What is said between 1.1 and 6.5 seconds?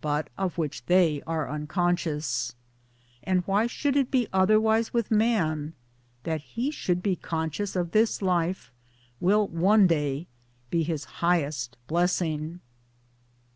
are unconscious. And why should it be otherwise with man? That